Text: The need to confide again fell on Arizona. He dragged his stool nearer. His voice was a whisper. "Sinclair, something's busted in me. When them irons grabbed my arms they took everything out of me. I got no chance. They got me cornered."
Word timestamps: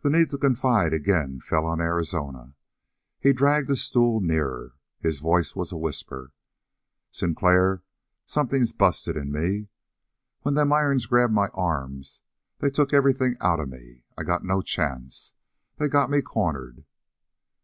The 0.00 0.10
need 0.10 0.30
to 0.30 0.38
confide 0.38 0.92
again 0.92 1.38
fell 1.38 1.64
on 1.64 1.80
Arizona. 1.80 2.56
He 3.20 3.32
dragged 3.32 3.68
his 3.68 3.80
stool 3.80 4.20
nearer. 4.20 4.74
His 4.98 5.20
voice 5.20 5.54
was 5.54 5.70
a 5.70 5.76
whisper. 5.76 6.32
"Sinclair, 7.12 7.84
something's 8.26 8.72
busted 8.72 9.16
in 9.16 9.30
me. 9.30 9.68
When 10.42 10.54
them 10.56 10.72
irons 10.72 11.06
grabbed 11.06 11.32
my 11.32 11.46
arms 11.54 12.20
they 12.58 12.70
took 12.70 12.92
everything 12.92 13.36
out 13.40 13.60
of 13.60 13.68
me. 13.68 14.02
I 14.18 14.24
got 14.24 14.44
no 14.44 14.62
chance. 14.62 15.34
They 15.76 15.88
got 15.88 16.10
me 16.10 16.22
cornered." 16.22 16.84